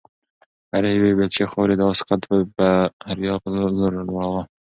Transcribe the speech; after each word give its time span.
هرې 0.71 0.89
یوې 0.97 1.11
بیلچې 1.17 1.45
خاورې 1.51 1.75
د 1.77 1.81
آس 1.91 1.99
قد 2.07 2.19
د 2.57 2.59
بریا 3.05 3.33
په 3.43 3.47
لور 3.77 3.91
لوړاوه. 4.07 4.41